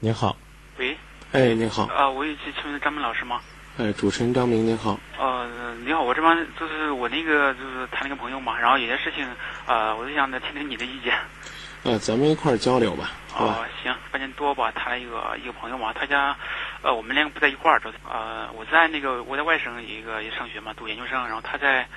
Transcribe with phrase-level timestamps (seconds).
[0.00, 0.36] 您好，
[0.78, 0.96] 喂，
[1.32, 3.40] 哎，您好，啊，我有请请问张明老师吗？
[3.78, 9.28] 哎，主持人张明，您好，呃，你好，我这边就是我那个就是谈了个朋友嘛，然后有些事情，
[9.66, 11.18] 呃，我就想着听听你的意见。
[11.82, 13.58] 呃，咱们一块儿交流吧，好吧？
[13.58, 16.36] 哦，行，半年多吧，谈了一个一个朋友嘛，他家，
[16.82, 21.88] 呃，我们两个不在一块儿，这呃，我在那个我在外省一个也上学嘛，读研究生，然后他在，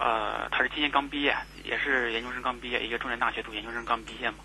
[0.00, 4.38] 呃，他是今年刚毕业，也是研究生刚毕业，一个重点大学读研究生刚毕业嘛，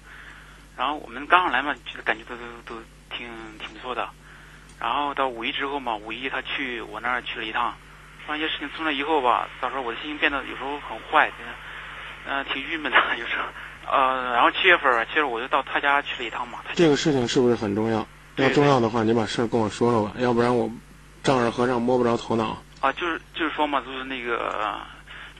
[0.81, 2.81] 然后我们刚上来嘛，觉得感觉都都都
[3.15, 3.27] 挺
[3.59, 4.09] 挺不错的，
[4.79, 7.71] 然后到五一之后嘛，五一他去我那儿去了一趟，
[8.25, 11.31] 发现一些事情从那以后吧，到时候我的心情变得有时候很坏，
[12.25, 13.43] 嗯、呃，挺郁闷的，有时候。
[13.95, 16.57] 呃，然后七月份儿，其实我就到他家去了一趟嘛。
[16.73, 18.03] 这个事情是不是很重要？
[18.37, 20.67] 要重要的话，你把事儿跟我说说吧，要不然我
[21.21, 22.57] 丈二和尚摸不着头脑。
[22.79, 24.81] 啊，就是就是说嘛，就是那个呃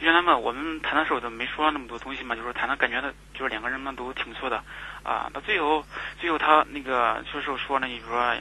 [0.02, 4.64] 原来嘛，我们谈的时候都没说那么多东西嘛，就是谈的感觉的，就是两个人嘛都挺不错的
[5.04, 5.30] 啊。
[5.32, 5.86] 到最后，
[6.20, 8.36] 最后他那个就是说呢，你说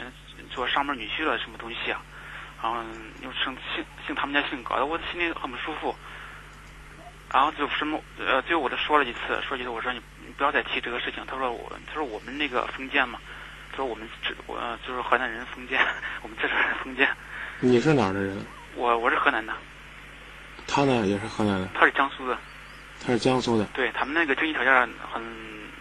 [0.50, 2.00] 做上门女婿了什么东西啊，
[2.62, 2.82] 然后
[3.22, 5.94] 又姓姓姓他们家姓，搞得我心里很不舒服。
[7.30, 11.22] 然后就什么呃，最后我就说了几次，说几次，我说你你不要再提这个事情。
[11.26, 13.20] 他说我，他说我们那个封建嘛，
[13.70, 15.78] 他说我们这我呃就是河南人封建，
[16.22, 17.06] 我们这是封建。
[17.60, 18.36] 你是哪儿的人？
[18.74, 19.52] 我我是河南的，
[20.72, 22.38] 他呢也是河南的，他是江苏的，
[23.04, 23.64] 他是江苏的。
[23.74, 24.72] 对他们那个经济条件
[25.12, 25.20] 很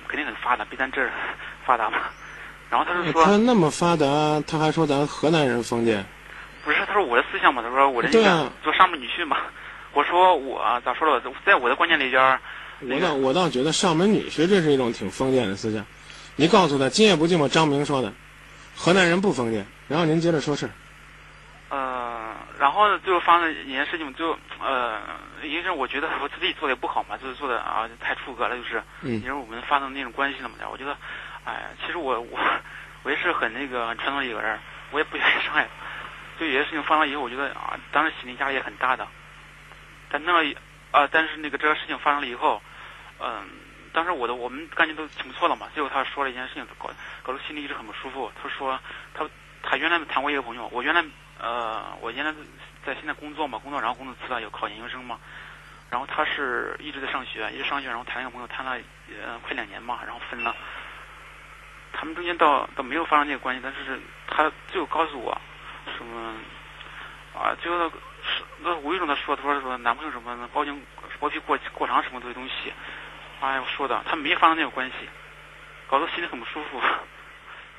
[0.07, 1.11] 肯定很发达，比咱这儿
[1.63, 1.99] 发达嘛。
[2.71, 4.05] 然后他就说，他那么发达，
[4.47, 6.03] 他还说咱河南人封建。
[6.65, 9.37] 不是，他说我的思想嘛，他说我的对啊那个做上门女婿嘛。
[9.93, 11.21] 我说我咋说了？
[11.45, 12.39] 在我的观念里边儿，
[12.79, 15.85] 那个我倒我倒觉得上门女婿这是一种挺封建的思想。
[16.35, 18.11] 你告诉他，今夜不寂寞，张明说的，
[18.75, 19.65] 河南人不封建。
[19.87, 20.71] 然后您接着说事儿。
[22.59, 25.01] 呃，然后最后发生一件事情，就呃，
[25.43, 29.21] 因为我觉得我自己做的也不好嘛，就是做的啊太出格了，就是，嗯。
[29.21, 30.95] 因为我们发生那种关系了嘛，我觉得，
[31.45, 32.39] 哎，其实我我
[33.03, 34.59] 我也是很那个很传统的一个人，
[34.91, 35.67] 我也不愿意伤害，
[36.39, 39.07] 就有些事情发生以后，我觉得啊，当时心理压力也很大的，
[40.09, 40.55] 但那个
[40.91, 42.61] 啊，但是那个这个事情发生了以后，
[43.19, 43.49] 嗯、
[43.93, 46.89] 当时我的我们感情都挺不错的嘛，最后他说了一件事情，搞
[47.23, 48.31] 搞得心里一直很不舒服。
[48.41, 48.79] 他说
[49.13, 49.27] 他
[49.63, 51.03] 他原来谈过一个朋友，我原来
[51.39, 52.33] 呃我原来
[52.85, 55.19] 在现在工作嘛，工作然后工作辞了，有考研究生嘛，
[55.89, 58.77] 然后他是一直在上学，一直上学，然后谈了一个朋友，谈了
[59.23, 60.55] 呃快两年嘛，然后分了。
[61.91, 65.39] 他们中间倒倒没有发生这个关系，但是他最后告诉我
[65.97, 66.35] 什么
[67.33, 67.91] 啊，最后
[68.59, 70.81] 那无意中他说他说说男朋友什么包经
[71.19, 72.71] 包皮过过长什么的东西，
[73.41, 75.09] 哎呀说的他没发生那个关系，
[75.87, 76.81] 搞得心里很不舒服。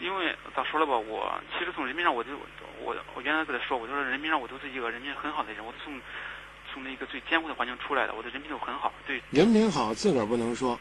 [0.01, 2.31] 因为咋说了吧，我其实从人民上我就
[2.83, 6.01] 我我原来跟他说，我就说人民上我都是一个人民很好的人，我从
[6.73, 8.93] 从那个最艰苦的环境出来的，我的人品都很好。
[9.07, 10.79] 对，人品好，自个儿不能说，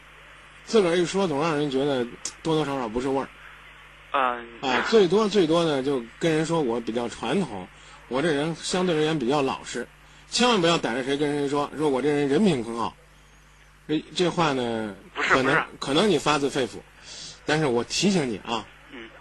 [0.64, 2.04] 自个儿一说总让人觉得
[2.42, 3.28] 多多少少不是味儿。
[4.12, 7.68] 嗯、啊，最多最多呢，就跟人说我比较传统，
[8.08, 9.86] 我这人相对而言比较老实，
[10.28, 12.96] 千万不要逮着谁跟谁说说我这人人品很好，
[13.86, 16.78] 这这话呢，可能不是不是可能你发自肺腑，
[17.44, 18.64] 但是我提醒你啊，嗯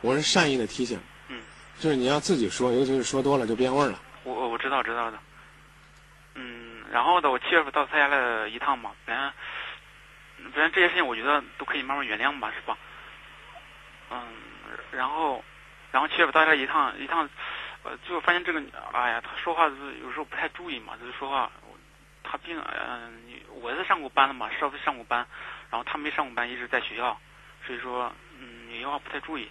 [0.02, 1.42] 我是善意的提醒，嗯，
[1.80, 4.00] 就是你要自己说，尤其是说多了就变味儿了。
[4.24, 5.20] 我我我知道知道的，
[6.36, 9.34] 嗯，然后呢，我七月份到他家了一趟嘛，本来
[10.54, 12.78] 本来这些事情我觉得都可以慢慢原谅吧，是吧？
[14.12, 14.20] 嗯，
[14.92, 15.44] 然后
[15.92, 17.30] 然后七月份到他家一趟一趟，
[17.84, 21.52] 呃，最后发现这个，哎呀，他说话就是有时候不太注意嘛，就是说话，
[22.24, 23.22] 他并嗯、
[23.62, 25.28] 我是上过班的嘛，稍微上过班，
[25.70, 27.20] 然后他没上过班，一直在学校，
[27.68, 29.50] 所以说嗯，有些话不太注意。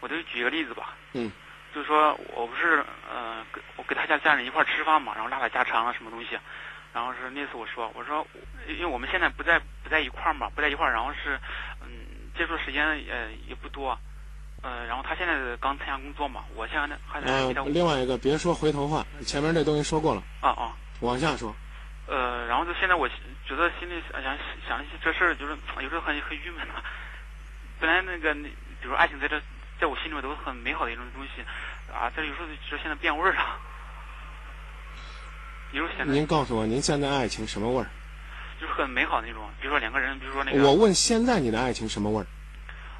[0.00, 1.30] 我就举一个例子吧，嗯，
[1.74, 6.38] 就是说我不是呃，跟我跟他家家人一块儿吃饭嘛，然后拉拉家常啊什么东西，
[6.92, 8.26] 然后是那次我说我说，
[8.66, 11.38] 因为我们现在不在不在一块儿嘛，不在一块儿，然后是
[11.82, 11.88] 嗯
[12.36, 13.98] 接触时间呃也不多，
[14.62, 20.72] 呃，然后他现在刚参加工作嘛，我现在还在呃，另外一个别说回头话，前面这东西说过了，啊啊。
[21.00, 21.54] 往下说。
[22.06, 24.22] 呃，然后就现在我觉得心里想
[24.66, 26.82] 想一些这事儿，就是有时候很很郁闷啊。
[27.78, 28.50] 本来那个，比
[28.82, 29.40] 如爱情在这，
[29.80, 31.42] 在我心里面都是很美好的一种东西，
[31.90, 33.58] 啊，但是有时候就现在变味儿了。
[35.72, 37.86] 有时候现在您告诉我，您现在爱情什么味儿？
[38.60, 42.26] 就是很美好的那种，比如说两个人，比如说那个，我问现在你的爱情什么味儿？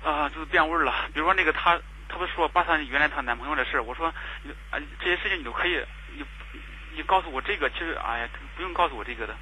[0.08, 0.94] 啊、就是变味儿了。
[1.12, 1.78] 比如说那个他，
[2.08, 4.10] 他不是说把她原来她男朋友的事儿，我说，
[4.42, 5.84] 你啊、这些事情你都可以，
[6.16, 6.24] 你
[6.96, 9.34] 你告诉我这个，其实哎呀，不用告诉我这个的。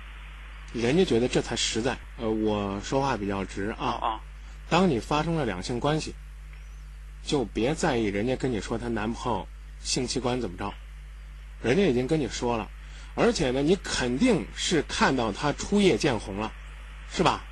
[0.72, 1.96] 人家觉得这才实在。
[2.16, 4.08] 呃，我说话比较直啊啊。
[4.08, 4.20] 啊
[4.68, 6.14] 当你发生了两性关系，
[7.24, 9.46] 就别在意人家跟你说她男朋友
[9.80, 10.72] 性器官怎么着，
[11.62, 12.68] 人家已经跟你说了，
[13.14, 16.52] 而且呢，你肯定是看到她初夜见红了，
[17.10, 17.44] 是吧？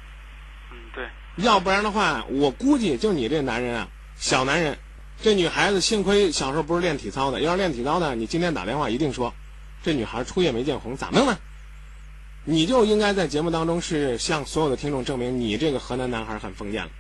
[0.73, 4.79] 嗯，对，要不然的话，我估计就你这男人啊，小男人，
[5.23, 9.35] 这女孩子幸亏小时候不是练体操的，要是练体操的，你今天打电话一定说，
[9.83, 11.39] 这女孩初夜没见红，咋弄呢？
[12.49, 16.91] 你就应该在节目当中是向所有的听众证明你这个河南男孩很封建了。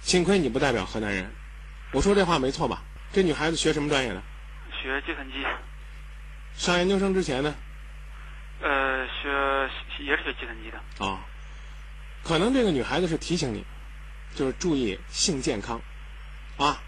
[0.00, 1.28] 幸亏你不代表河南人，
[1.96, 2.82] 我说这话没错吧？
[3.10, 4.22] 这女孩子学什么专业的？
[4.70, 5.42] 学计算机，
[6.54, 7.54] 上研究生之前呢？
[8.60, 9.30] 呃，学
[10.04, 11.06] 也是学计算机的。
[11.06, 11.24] 啊、
[12.22, 13.64] 可能这个女孩子是提醒你，
[14.34, 15.80] 就是注意性健康，
[16.58, 16.82] 啊，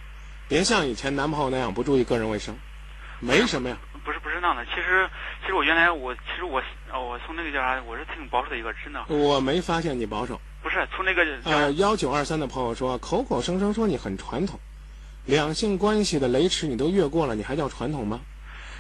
[0.47, 2.55] 别像以前男朋友那样不注意个人卫生，
[3.19, 3.79] 没什么呀。
[4.05, 5.09] 不是不是那样的，其实
[5.41, 6.63] 其实我原来我其实我
[6.93, 10.39] 呃我从那个叫啥，我是挺保守的一个人，真的我没发现你保守。
[10.63, 14.61] 不是从那个呃，幺九二三的朋友说，口口声声说你很传统，
[15.29, 18.23] 两性关系的雷池你都越过了，你还叫传统吗？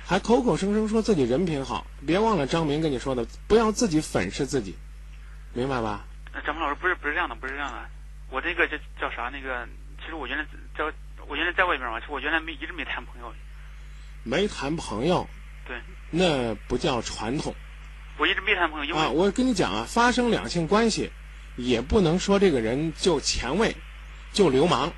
[0.06, 4.74] 还口口声声说自己人品好，别忘了张明跟你说的，不要自己粉饰自己，
[5.52, 6.06] 明白吧？
[6.32, 7.78] 呃张明老师不是不是这样的，不是这样的，
[8.30, 9.68] 我这个叫叫啥那个，
[10.00, 10.90] 其实我原来在
[11.28, 13.30] 我原来在外边嘛，其实我原来没一直没谈朋友，
[14.22, 15.28] 没谈朋友，
[15.66, 15.76] 对，
[16.08, 17.54] 那不叫传统
[18.16, 19.10] 我一直没谈朋友，因为、啊！
[19.10, 21.12] 我跟你讲啊，发生两性关系，
[21.56, 23.76] 也不能说这个人就前卫，
[24.32, 24.94] 就流氓。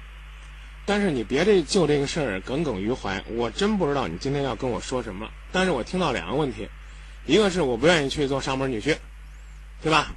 [0.87, 5.31] 但是你别这就这个事儿耿耿于怀，我真不知道你今天要跟我说什么。
[5.53, 6.69] 但是我听到两个问题，
[7.27, 8.97] 一个是我不愿意去做上门女婿，
[9.83, 10.09] 对吧？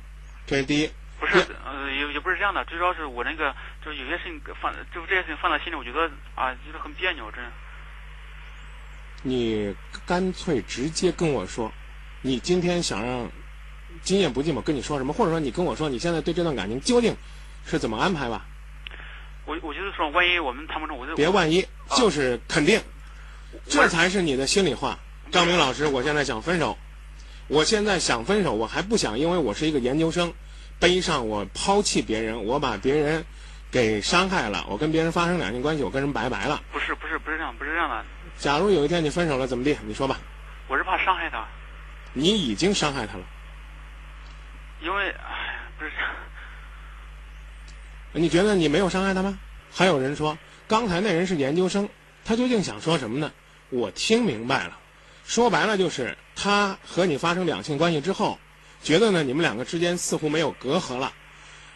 [0.47, 0.89] 这是第一。
[1.19, 3.55] 不是呃也也不是这样的，最主要是我那个
[3.85, 7.49] 就是有些事情放就是这些事情放在心里，我觉得啊觉得很别扭，真的。
[9.21, 9.73] 你
[10.05, 11.71] 干脆直接跟我说，
[12.21, 13.31] 你今天想让
[14.01, 17.15] 今夜不寂寞跟你说什么，或者说你跟我说你现在对这段感情究竟
[17.65, 18.45] 是怎么安排吧？
[19.45, 22.81] 我我就是说，万一我们谈不成，我就别万一，啊就是肯定，
[23.67, 24.97] 这才是你的心里话。
[25.31, 26.77] 张明老师，我现在想分手，
[27.47, 30.33] 我现在想分手，我还不想因为我是一个研究生，
[30.79, 33.25] 背上我抛弃别人，我把别人
[33.71, 36.61] 给伤害了，我跟别人发生两性关系，我跟人拜拜了。
[36.71, 38.05] 不是不是不是这样，不是这样的，
[38.37, 39.75] 假如有一天你分手了，怎么地？
[39.85, 40.17] 你说吧，
[40.67, 41.45] 我是怕伤害他，
[42.13, 43.23] 你已经伤害他了，
[44.81, 46.11] 因为哎不是这样，
[48.13, 49.39] 你觉得你没有伤害他吗？
[49.71, 50.37] 还有人说，
[50.67, 51.89] 刚才那人是研究生，
[52.23, 53.31] 他究竟想说什么呢？
[53.69, 54.77] 我听明白了，
[55.25, 58.37] 说白了就是他和你发生两性关系之后，
[58.83, 61.11] 觉得呢你们两个之间似乎没有隔阂了。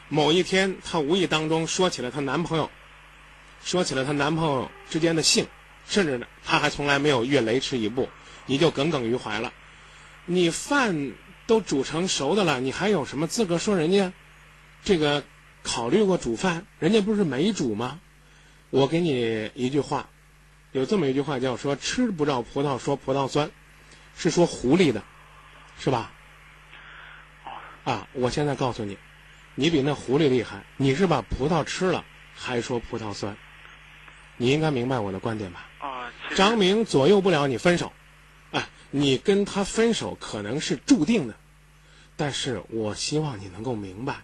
[0.09, 2.69] 某一天，她无意当中说起了她男朋友，
[3.63, 5.45] 说起了她男朋友之间的性，
[5.85, 8.07] 甚至呢，她还从来没有越雷池一步，
[8.45, 9.51] 你就耿耿于怀了。
[10.25, 11.11] 你饭
[11.45, 14.13] 都煮成熟的了，你还有什么资格说人家
[14.83, 15.23] 这个
[15.67, 16.65] 考虑过煮饭？
[16.79, 17.99] 人家不是没煮吗？
[18.69, 20.07] 我给你一句话，
[20.71, 23.51] 有这么一句话叫说“吃不着葡萄说葡萄酸”，
[24.17, 25.03] 是说狐狸的，
[25.77, 26.13] 是吧？
[27.83, 28.97] 啊，我现在告诉你，
[29.55, 33.35] 你比那狐狸厉害，你是把葡萄吃了还说葡萄酸，
[34.37, 35.65] 你应该明白我的观点吧？
[35.79, 37.91] 啊，张明左右不了你分手，
[38.51, 41.35] 哎，你跟他分手可能是注定的，
[42.15, 44.15] 但是我希望你能够明白，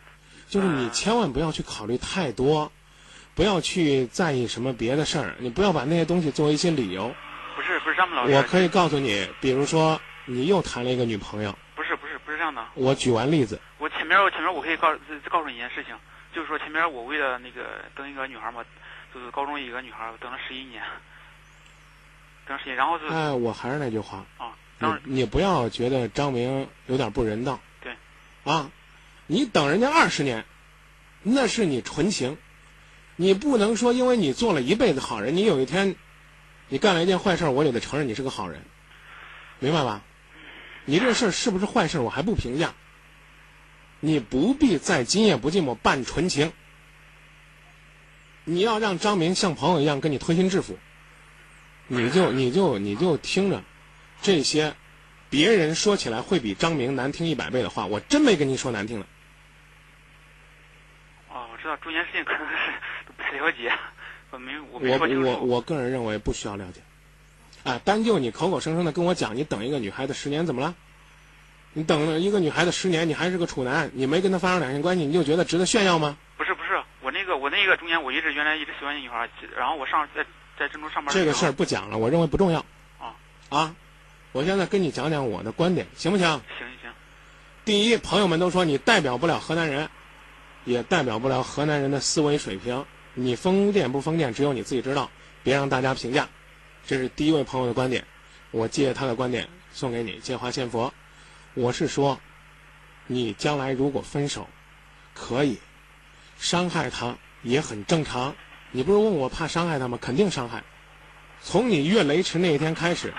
[0.54, 2.72] 就是你千万不要去考虑太多，
[3.34, 7.12] 不要去在意什么别的事儿，你不要把那些东西作为一些理由。
[7.56, 15.96] 不是不是张明老师，我可以告诉你，比如说你又谈了一个女朋友，不是不是不是这样的，我举完例子，我前面我前面我可以告再再告诉你一件事情，
[16.36, 18.64] 就是说前面我为了那个等一个女孩嘛，
[19.12, 20.84] 就是高中一个女孩，我等了十一年，
[22.46, 27.60] 等了十一年，然后是哎，我还是那句话，啊，你当时你不要觉得张明有点不人道。
[27.82, 27.92] 对。
[28.44, 28.70] 啊，
[29.34, 30.46] 你等人家二十年，
[31.24, 32.38] 那是你纯情，
[33.16, 35.96] 你不能说因为你做了一辈子好人，你有一天，
[36.70, 38.62] 你干了一件坏事，我也得承认你是个好人，
[39.58, 40.04] 明白吧？
[40.86, 42.76] 你这事儿是不是坏事，我还不评价。
[44.02, 46.54] 你不必在今夜不寂寞扮纯情，
[48.44, 50.78] 你要让张明像朋友一样跟你推心置腹，
[51.88, 53.64] 你就你就你就听着，
[54.22, 54.76] 这些
[55.32, 59.08] 别人说起来会比张明难听一百倍的话，我真没跟你说难听的。
[61.64, 62.72] 知道中间事情可能是
[63.08, 63.72] 都 不太了解，
[64.32, 65.28] 我没我没我说清楚。
[65.28, 66.82] 我我个人认为不需要了解。
[67.64, 70.76] 啊，单就你口口声声的跟我讲，你等一个女孩子十年怎么了？
[71.72, 76.18] 你等了一个女孩子十年，你还是个处男，你没跟她发生两性关系，你就觉得值得炫耀吗？
[76.38, 80.26] 不是不是，我那个我那个中间我一直原来一直喜欢那女孩，然后我上在
[80.60, 81.14] 在郑州上班。
[81.14, 82.60] 这个事儿不讲了，我认为不重要。
[83.00, 83.16] 啊
[83.50, 83.76] 啊，
[84.34, 86.28] 我现在跟你讲讲我的观点，行不行？
[86.28, 86.92] 行行，
[87.64, 89.90] 第一，朋友们都说你代表不了河南人，
[90.66, 92.86] 也代表不了河南人的思维水平。
[93.14, 95.10] 你封建不封建，只有你自己知道，
[95.44, 96.28] 别让大家评价。
[96.86, 98.06] 这是第一位朋友的观点，
[98.52, 100.94] 我借他的观点送给你，借花献佛。
[101.54, 102.20] 我是说，
[103.06, 104.50] 你将来如果分手，
[105.14, 105.60] 可以
[106.40, 108.36] 伤害他也很正常，
[108.72, 110.00] 你不是问我怕伤害他吗？
[110.02, 110.64] 肯定伤害。
[111.42, 113.14] 从你越雷池那一天开始，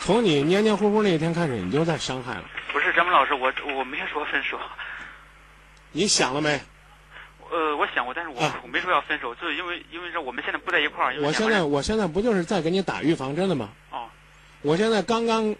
[0.00, 2.44] 从你黏黏糊糊那一天开始，你就在伤害了。
[2.72, 4.58] 不是张明老师，我我没说分手。
[5.92, 6.60] 你想了没？
[7.54, 11.14] 呃，我想过，但是我、啊我没说要分手，就是因为因为说我们现在不在一块儿。
[11.20, 13.70] 我现在我现在不就是在给你打预防针的吗？
[13.90, 14.08] 哦
[14.62, 15.54] 我现在刚刚，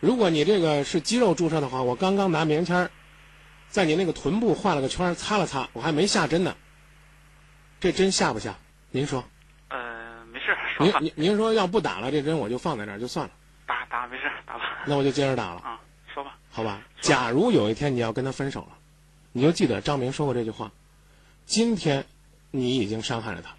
[0.00, 2.90] 如果你这个是肌肉注射的话，我刚刚拿棉签儿
[3.68, 6.54] 在你那个臀部画了个圈，擦了擦，我还没下针呢。
[7.80, 8.56] 这针下不下？
[8.90, 9.24] 您说？
[9.68, 13.32] 呃没事 说吧，您您您说要不打了这针，我就放在这儿就算了，
[13.66, 15.80] 打打没事打吧那我就接着打了，啊
[16.12, 16.82] 说吧好吧？
[17.00, 18.76] 假如有一天你要跟他分手了，
[19.32, 20.72] 你就记得张明说过这句话：
[21.46, 22.04] 今天
[22.50, 23.54] 你已经伤害了他，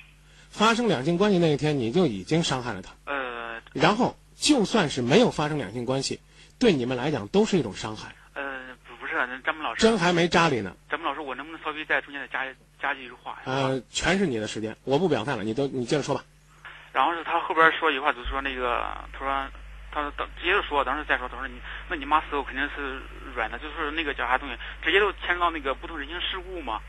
[0.49, 2.93] 发生两性关系那一天你就已经伤害了他。
[3.05, 6.19] 呃然后就算是没有发生两性关系，
[6.57, 8.15] 对你们来讲都是一种伤害。
[8.33, 12.45] 呃不不是啊张明老师，针还没扎里呢，张明老师，我能不能稍微在中间再加
[12.81, 13.41] 加几句话呀？
[13.45, 16.23] 呃，全是你的时间，我不表态了，你都你接着说吧。
[16.93, 19.47] 然后是他后边说一句话，就是说那个，他说，
[19.91, 23.01] 他说当直接就说，当时再说，他说你，那你妈死后肯定是
[23.35, 26.79] 软的，就是那个叫啥东西，直接就牵扯到那个不同人情世故嘛。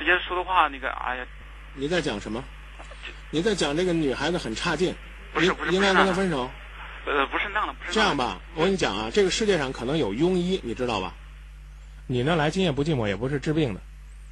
[0.00, 1.26] 直接说的话，那个，哎呀，
[1.74, 2.42] 你在讲什么？
[3.30, 4.94] 你在讲这个女孩子很差劲，
[5.34, 6.50] 不是不是应应该跟她分手。
[7.04, 11.12] 呃，不是那样的，不是，这样吧，我跟你讲啊，这个世界上可能有庸医，你知道吧？
[12.06, 13.80] 你呢来今夜不寂寞也不是治病的，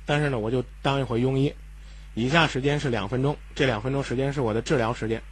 [0.06, 1.54] 但是呢，我就当一回庸医。
[2.14, 5.22] 以下时间是两分钟，这两分钟时间是我的治疗时间。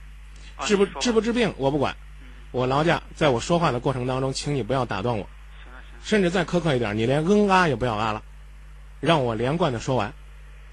[0.56, 2.28] 啊治不治不治病我不管，嗯。
[2.52, 5.28] 我劳驾，在我说话的过程当中，请你不要打断我，
[6.04, 8.22] 甚至再苛刻一点，你连嗯啊也不要啊了，
[9.00, 10.14] 让我连贯的说完，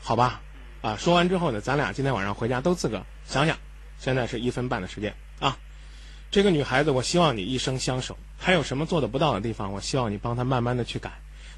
[0.05, 0.41] 好吧？
[0.81, 3.57] 啊，说完之后呢，咱俩今天晚上回家都自个想想，
[3.98, 5.57] 现在是一分半的时间啊。
[6.29, 8.17] 这个女孩子，我希望你一生相守。
[8.38, 11.10] 还有什么做的不到的地方，我希望你帮她慢慢的去改。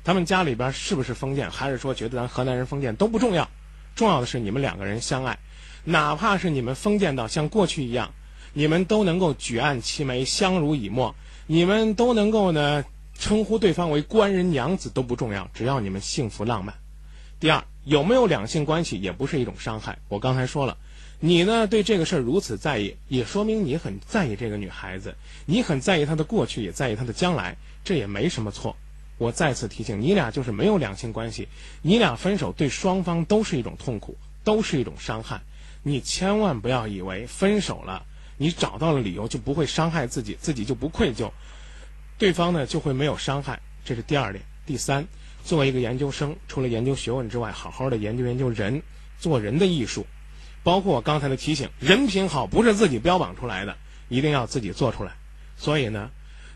[0.03, 3.49] 他们家里边是不是封建，还是说觉得咱河南人封建都不重要，
[3.95, 5.39] 重要的是你们两个人相爱，
[5.83, 8.13] 哪怕是你们封建到像过去一样，
[8.53, 11.15] 你们都能够举案齐眉，相濡以沫，
[11.47, 12.85] 你们都能够呢
[13.17, 16.75] 称呼对方为官人娘子都不重要，只要你们幸福浪漫。
[17.39, 19.99] 第二，有没有两性关系也不是一种伤害。
[20.07, 20.77] 我刚才说了，
[21.19, 25.15] 你呢对这个事儿如此在意，也说明你很在意这个女孩子，
[25.45, 28.75] 你很在意她的过去，也在意她的将来，这也没什么错。
[29.17, 31.47] 我再次提醒你俩，就是没有两性关系，
[31.81, 35.41] 你俩分手对双方都是一种痛苦，都是一种伤害。
[35.83, 38.05] 你千万不要以为分手了，
[38.37, 41.31] 你找到了理由就不会伤害自己，自己就不愧疚，
[42.17, 43.61] 对方呢就会没有伤害。
[43.83, 44.43] 这是第二点。
[44.65, 45.07] 第三，
[45.45, 47.97] 作为一个研究生，除了研究学问之外，好好的。
[47.97, 48.81] 研究研究人，
[49.19, 50.07] 做人的艺术，
[50.63, 53.77] 包括我刚才的提醒，人品好不是自己标榜出来的，
[54.09, 55.11] 一定要自己做出来。
[55.55, 56.09] 所以呢，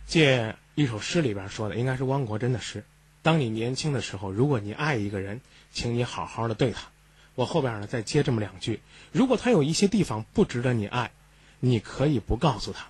[0.07, 2.83] 借一首诗里边说的，应该是汪国真的诗：
[3.21, 5.41] 当你年轻的时候，如果你爱一个人，
[5.71, 6.87] 请你好好的对他。
[7.35, 8.81] 我后边呢再接这么两句：
[9.11, 11.11] 如果他有一些地方不值得你爱，
[11.59, 12.87] 你可以不告诉他，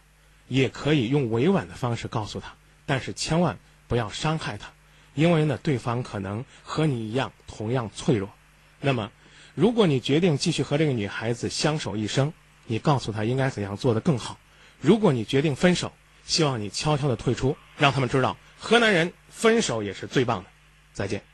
[0.48, 2.54] 也可以用委婉的方式告诉他，
[2.86, 4.72] 但是千万不要伤害他，
[5.16, 8.30] 因为呢，对方可能和你一样同样脆弱。
[8.82, 9.12] 那么，
[9.56, 12.32] 如果你决定继续和这个女孩子相守一生，
[12.66, 14.38] 你告诉她应该怎样做得更好。
[14.80, 15.92] 如果你决定分手，
[16.26, 20.50] 希望你悄悄地退出，让他们知道河南人分手也是最棒的。
[20.94, 21.22] 再见。